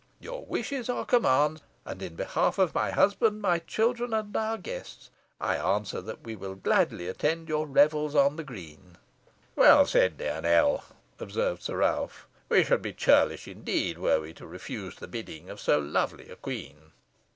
Your 0.19 0.43
wishes 0.47 0.89
are 0.89 1.05
commands; 1.05 1.61
and, 1.85 2.01
in 2.01 2.15
behalf 2.15 2.57
of 2.57 2.73
my 2.73 2.89
husband, 2.89 3.39
my 3.39 3.59
children, 3.59 4.15
and 4.15 4.35
our 4.35 4.57
guests, 4.57 5.11
I 5.39 5.57
answer, 5.57 6.01
that 6.01 6.23
we 6.23 6.35
will 6.35 6.55
gladly 6.55 7.07
attend 7.07 7.47
your 7.49 7.67
revels 7.67 8.15
on 8.15 8.35
the 8.35 8.43
green." 8.43 8.97
"Well 9.55 9.85
said, 9.85 10.17
dear 10.17 10.41
Nell," 10.41 10.83
observed 11.19 11.61
Sir 11.61 11.77
Ralph. 11.77 12.27
"We 12.49 12.63
should 12.63 12.81
be 12.81 12.93
churlish, 12.93 13.47
indeed, 13.47 13.99
were 13.99 14.19
we 14.21 14.33
to 14.33 14.47
refuse 14.47 14.95
the 14.95 15.07
bidding 15.07 15.51
of 15.51 15.59
so 15.61 15.77
lovely 15.77 16.29
a 16.31 16.35
queen." 16.35 16.93